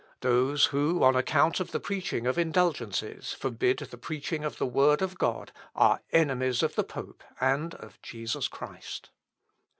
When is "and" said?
7.39-7.75